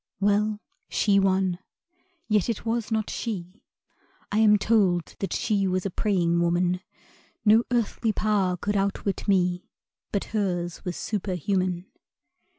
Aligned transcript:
Well, 0.19 0.59
she 0.89 1.19
won 1.19 1.59
(yet 2.27 2.49
it 2.49 2.65
was 2.65 2.91
not 2.91 3.07
she 3.11 3.61
I 4.31 4.39
am 4.39 4.57
told 4.57 5.15
that 5.19 5.31
she 5.31 5.67
was 5.67 5.85
a 5.85 5.91
praying 5.91 6.39
woman: 6.41 6.81
No 7.45 7.65
earthly 7.69 8.11
power 8.11 8.57
could 8.57 8.75
outwit 8.75 9.27
me 9.27 9.69
But 10.11 10.23
hers 10.33 10.83
was 10.83 10.97
superhuman). 10.97 11.85